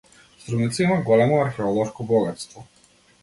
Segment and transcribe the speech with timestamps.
[0.43, 2.65] Струмица има големо археолошко богатство.